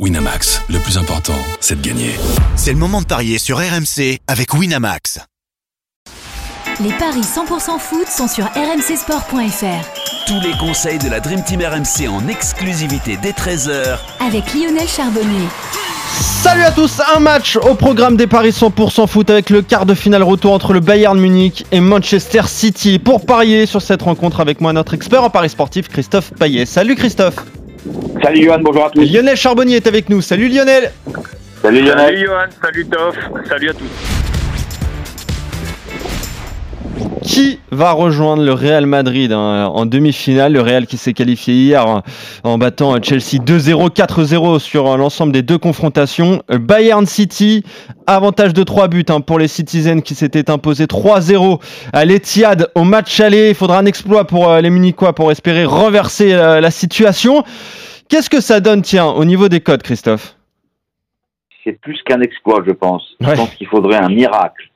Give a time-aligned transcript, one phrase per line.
[0.00, 2.10] Winamax, le plus important, c'est de gagner.
[2.56, 5.20] C'est le moment de parier sur RMC avec Winamax.
[6.80, 10.26] Les paris 100% foot sont sur rmcsport.fr.
[10.26, 15.46] Tous les conseils de la Dream Team RMC en exclusivité dès 13h Avec Lionel Charbonnier.
[16.42, 19.94] Salut à tous, un match au programme des paris 100% foot avec le quart de
[19.94, 22.98] finale retour entre le Bayern Munich et Manchester City.
[22.98, 26.66] Pour parier sur cette rencontre avec moi, notre expert en paris sportif, Christophe Payet.
[26.66, 27.36] Salut Christophe
[28.24, 29.02] Salut Johan, bonjour à tous.
[29.02, 30.22] Lionel Charbonnier est avec nous.
[30.22, 30.92] Salut Lionel
[31.60, 32.06] Salut Lionel.
[32.06, 33.84] Salut Johan, salut Toff, salut à tous.
[37.22, 40.54] Qui va rejoindre le Real Madrid hein, en demi-finale?
[40.54, 42.02] Le Real qui s'est qualifié hier
[42.44, 46.42] en battant Chelsea 2-0, 4-0 sur l'ensemble des deux confrontations.
[46.48, 47.62] Bayern City,
[48.06, 51.60] avantage de 3 buts hein, pour les Citizens qui s'étaient imposés 3-0
[51.92, 53.50] à l'Etihad au match aller.
[53.50, 57.44] Il faudra un exploit pour euh, les Munichois pour espérer renverser euh, la situation.
[58.08, 60.36] Qu'est-ce que ça donne, tiens, au niveau des codes, Christophe?
[61.62, 63.16] C'est plus qu'un exploit, je pense.
[63.20, 63.28] Ouais.
[63.30, 64.70] Je pense qu'il faudrait un miracle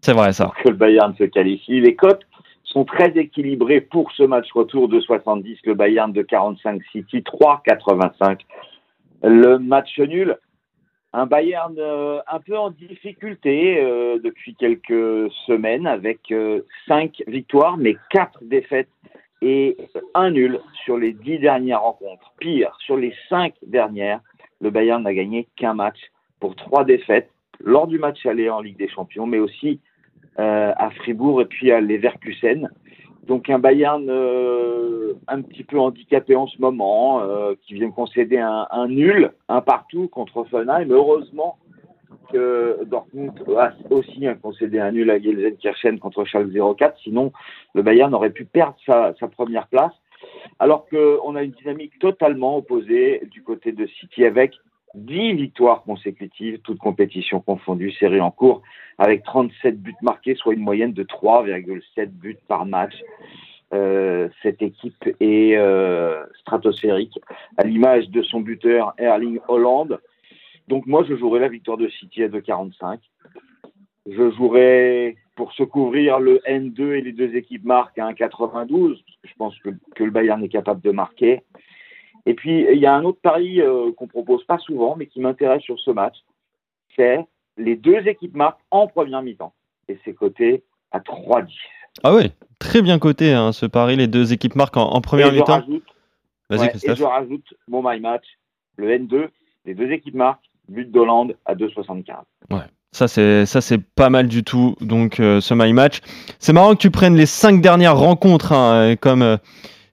[0.00, 0.46] C'est vrai ça.
[0.46, 1.80] pour que le Bayern se qualifie.
[1.80, 2.22] Les cotes
[2.64, 8.38] sont très équilibrées pour ce match retour de 70, le Bayern de 45 City, 3,85.
[9.24, 10.38] Le match nul,
[11.12, 16.32] un Bayern euh, un peu en difficulté euh, depuis quelques semaines avec
[16.88, 18.88] 5 victoires mais 4 défaites
[19.42, 19.76] et
[20.14, 22.32] un nul sur les 10 dernières rencontres.
[22.38, 24.20] Pire, sur les 5 dernières,
[24.60, 25.98] le Bayern n'a gagné qu'un match
[26.40, 27.28] pour 3 défaites
[27.60, 29.80] lors du match aller en Ligue des Champions, mais aussi
[30.38, 32.70] euh, à Fribourg et puis à Leverkusen.
[33.26, 37.94] Donc un Bayern euh, un petit peu handicapé en ce moment, euh, qui vient de
[37.94, 40.90] concéder un, un nul, un partout contre Offenheim.
[40.90, 41.58] Heureusement
[42.84, 46.98] Dortmund a aussi concédé un nul à Gelsenkirchen contre Schalke 04.
[47.02, 47.32] Sinon,
[47.74, 49.92] le Bayern aurait pu perdre sa, première place.
[50.58, 54.54] Alors qu'on a une dynamique totalement opposée du côté de City avec
[54.94, 58.62] 10 victoires consécutives, toutes compétitions confondues, série en cours,
[58.98, 62.94] avec 37 buts marqués, soit une moyenne de 3,7 buts par match.
[63.72, 67.18] Euh, cette équipe est euh, stratosphérique,
[67.56, 69.98] à l'image de son buteur Erling Holland.
[70.68, 72.98] Donc moi, je jouerai la victoire de City à 2,45.
[74.06, 79.02] Je jouerai pour se couvrir le N2 et les deux équipes marquent à 1,92.
[79.24, 81.42] Je pense que, que le Bayern est capable de marquer.
[82.26, 85.20] Et puis, il y a un autre pari euh, qu'on propose pas souvent, mais qui
[85.20, 86.16] m'intéresse sur ce match.
[86.96, 87.20] C'est
[87.56, 89.54] les deux équipes marquent en première mi-temps.
[89.88, 91.48] Et c'est coté à 3,10.
[92.02, 93.96] Ah ouais, très bien coté hein, ce pari.
[93.96, 95.62] Les deux équipes marquent en, en première mi-temps.
[96.48, 98.24] Vas-y ouais, et je rajoute mon my match,
[98.76, 99.28] le N2,
[99.64, 102.14] les deux équipes marquent, but d'Hollande à 2,75.
[102.94, 104.76] Ça c'est ça c'est pas mal du tout.
[104.82, 106.00] Donc euh, ce my match,
[106.38, 109.38] c'est marrant que tu prennes les cinq dernières rencontres hein, euh, comme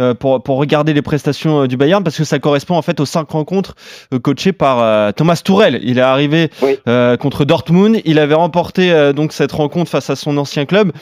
[0.00, 2.98] euh, pour pour regarder les prestations euh, du Bayern parce que ça correspond en fait
[3.00, 3.74] aux cinq rencontres
[4.12, 5.80] euh, coachées par Thomas Tourel.
[5.82, 6.78] Il est arrivé Oui.
[7.18, 10.92] contre Dortmund, il avait remporté donc cette rencontre face à son ancien club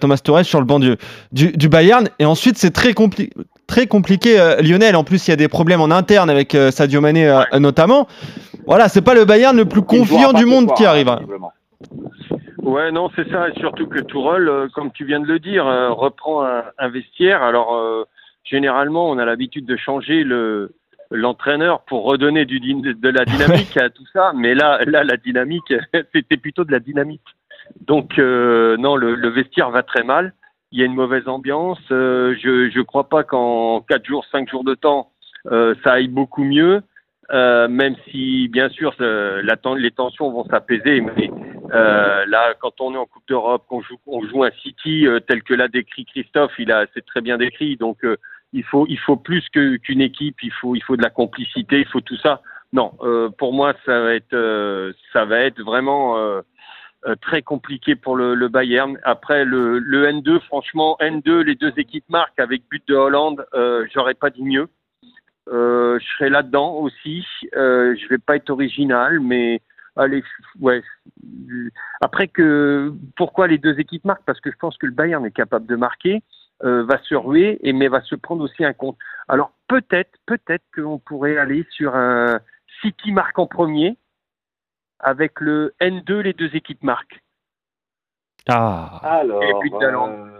[0.00, 0.96] Thomas Tourel sur le banc du
[1.32, 3.32] du, du Bayern et ensuite c'est très compliqué.
[3.68, 4.96] Très compliqué, Lionel.
[4.96, 8.06] En plus, il y a des problèmes en interne avec Sadio Mané notamment.
[8.66, 11.08] Voilà, c'est pas le Bayern le plus confiant du monde qui arrive.
[11.08, 11.20] hein.
[12.62, 15.66] Ouais, non, c'est ça, et surtout que Tourelle, euh, comme tu viens de le dire,
[15.66, 17.42] euh, reprend un, un vestiaire.
[17.42, 18.04] Alors, euh,
[18.44, 20.72] généralement, on a l'habitude de changer le
[21.10, 25.74] l'entraîneur pour redonner du, de la dynamique à tout ça, mais là, là, la dynamique,
[26.14, 27.20] c'était plutôt de la dynamite.
[27.86, 30.32] Donc, non, le, le vestiaire va très mal.
[30.70, 31.78] Il y a une mauvaise ambiance.
[31.90, 35.10] Je je crois pas qu'en quatre jours, cinq jours de temps,
[35.50, 36.80] ça aille beaucoup mieux.
[37.30, 41.30] Euh, même si, bien sûr, les tensions vont s'apaiser, mais
[41.72, 45.20] euh, là, quand on est en Coupe d'Europe, qu'on joue, on joue un City euh,
[45.20, 47.76] tel que l'a décrit Christophe, il a, c'est très bien décrit.
[47.76, 47.98] Donc,
[48.52, 50.36] il faut, il faut plus qu'une équipe.
[50.42, 51.80] Il faut, il faut de la complicité.
[51.80, 52.42] Il faut tout ça.
[52.72, 52.92] Non,
[53.38, 56.16] pour moi, ça va être, ça va être vraiment
[57.20, 58.98] très compliqué pour le, Bayern.
[59.04, 63.46] Après, le, le N2, franchement, N2, les deux équipes marquent avec but de Hollande.
[63.94, 64.68] J'aurais pas dit mieux.
[65.48, 67.26] Euh, je serai là-dedans aussi.
[67.56, 69.60] Euh, je vais pas être original, mais
[69.96, 70.22] allez,
[70.60, 70.82] ouais.
[72.00, 74.24] Après que pourquoi les deux équipes marquent?
[74.24, 76.22] Parce que je pense que le Bayern est capable de marquer,
[76.64, 78.96] euh, va se ruer et mais va se prendre aussi un compte.
[79.28, 82.40] Alors peut-être, peut-être qu'on pourrait aller sur un
[82.80, 83.96] City marque en premier
[85.00, 87.22] avec le N2 les deux équipes marquent.
[88.48, 89.00] Ah.
[89.02, 90.30] Alors, Et puis de Hollande.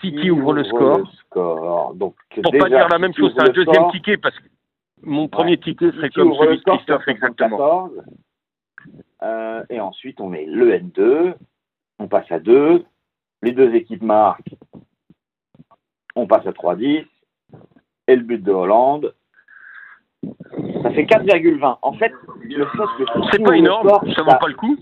[0.00, 1.00] City ouvre le score.
[1.26, 1.94] score.
[1.94, 3.92] Donc, Pour déjà, pas dire la même chose, c'est un deuxième score.
[3.92, 4.44] ticket parce que
[5.02, 7.56] mon premier ticket serait City comme celui de Christophe exactement.
[7.56, 8.04] 74.
[9.22, 11.34] Euh, et ensuite, on met le N2.
[11.98, 12.84] On passe à 2.
[13.42, 14.54] Les deux équipes marquent.
[16.16, 17.06] On passe à 3-10.
[18.08, 19.14] Et le but de Hollande.
[20.82, 21.78] Ça fait 4,20.
[21.82, 22.12] En fait,
[22.44, 24.76] le fait que C'est pas énorme, score, ça vaut pas le coup.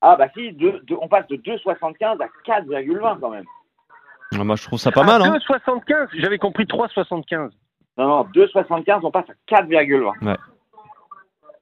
[0.00, 3.44] Ah bah si, de- de- on passe de 2,75 à 4,20 quand même.
[4.34, 5.22] Ah, Moi, je trouve ça pas mal.
[5.22, 5.36] Hein.
[5.48, 7.50] 2,75 J'avais compris 3,75.
[7.98, 10.36] Non, non, 2,75, on passe à 4,20.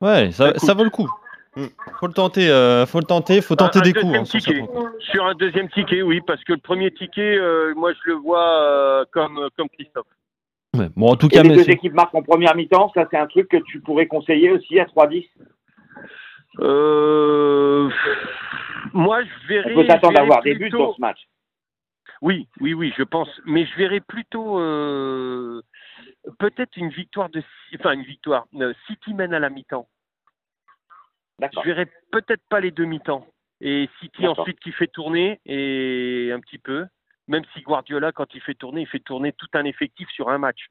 [0.00, 0.60] Ouais, ça, Écoute.
[0.60, 1.08] ça vaut le coup.
[1.56, 1.66] Mm.
[2.00, 4.14] Faut le tenter, euh, faut le tenter, faut tenter Un- un des coups.
[4.16, 4.24] hein,
[4.98, 8.44] sur un deuxième ticket, oui, parce que le premier ticket, euh, moi je le vois
[8.62, 10.06] euh, comme, comme Christophe.
[10.76, 10.88] Ouais.
[10.96, 13.28] Bon, en tout Et cas, les deux équipes marquent en première mi-temps, ça c'est un
[13.28, 15.28] truc que tu pourrais conseiller aussi à 3-10
[16.60, 17.88] Euh,
[18.92, 19.72] moi je verrais.
[19.76, 21.18] On peut s'attendre à avoir des buts dans ce match.
[22.22, 23.28] Oui, oui, oui, je pense.
[23.44, 25.62] Mais je verrais plutôt euh,
[26.38, 27.42] peut-être une victoire de.
[27.78, 28.46] Enfin, une victoire.
[28.54, 29.88] euh, City mène à la mi-temps.
[31.38, 31.62] D'accord.
[31.64, 33.26] Je verrais peut-être pas les deux mi-temps.
[33.60, 34.40] Et City D'accord.
[34.40, 36.86] ensuite qui fait tourner, et un petit peu.
[37.28, 40.38] Même si Guardiola, quand il fait tourner, il fait tourner tout un effectif sur un
[40.38, 40.66] match.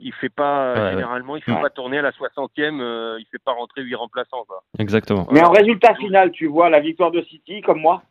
[0.00, 0.90] Il fait pas, Ouais, ouais.
[0.92, 1.60] généralement, il fait Ouais.
[1.60, 4.44] pas tourner à la 60e, euh, il fait pas rentrer huit remplaçants.
[4.46, 4.62] Quoi.
[4.78, 5.26] Exactement.
[5.30, 8.02] Mais en résultat final, tu vois la victoire de City comme moi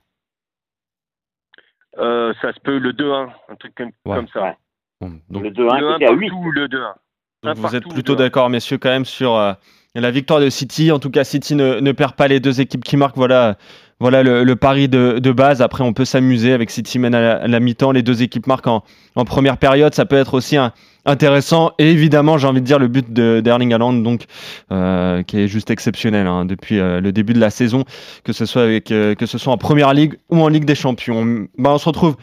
[1.97, 4.15] Euh, ça se peut le 2-1, un truc comme, Ouais.
[4.17, 4.43] comme ça.
[4.43, 4.55] Ouais.
[5.01, 6.29] Bon, donc, Le 2-1 le 1 qui était à 8.
[6.29, 6.79] partout, le 2-1.
[6.79, 6.95] donc
[7.43, 9.53] un vous êtes plutôt d'accord, messieurs, quand même, sur euh,
[10.01, 10.91] la victoire de City.
[10.91, 13.17] En tout cas, City ne, ne perd pas les deux équipes qui marquent.
[13.17, 13.57] Voilà,
[13.99, 15.61] voilà le, le pari de, de base.
[15.61, 17.91] Après, on peut s'amuser avec City mène à la, mi-temps.
[17.91, 18.83] Les deux équipes marquent en,
[19.15, 19.93] en première période.
[19.95, 20.71] Ça peut être aussi un-
[21.05, 21.71] intéressant.
[21.79, 24.25] Et évidemment, j'ai envie de dire le but de d'Erling Haaland, donc
[24.71, 27.85] euh, qui est juste exceptionnel hein, depuis euh, le début de la saison,
[28.23, 30.75] que ce soit avec euh, que ce soit en première ligue ou en Ligue des
[30.75, 31.47] Champions.
[31.57, 32.17] Bah, on se retrouve.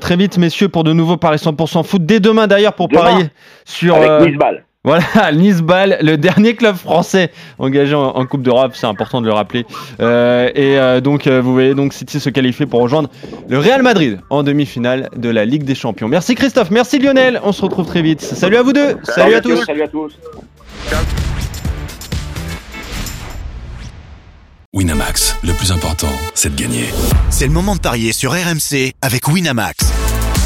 [0.00, 2.06] très vite, messieurs, pour de nouveaux paris 100% foot.
[2.06, 3.02] Dès demain, d'ailleurs, pour Demain.
[3.02, 3.26] parier
[3.64, 4.34] sur Avec.
[4.84, 9.32] Voilà, Nice-Ball, le dernier club français engagé en, en Coupe d'Europe, c'est important de le
[9.32, 9.64] rappeler.
[10.00, 13.08] Euh, et euh, donc, euh, vous voyez donc City se qualifier pour rejoindre
[13.48, 16.08] le Real Madrid en demi-finale de la Ligue des Champions.
[16.08, 18.20] Merci Christophe, merci Lionel, on se retrouve très vite.
[18.20, 19.64] Salut à vous deux, salut à tous.
[19.64, 20.12] Salut à tous.
[24.74, 26.86] Winamax, le plus important, c'est de gagner.
[27.30, 29.91] C'est le moment de parier sur RMC avec Winamax.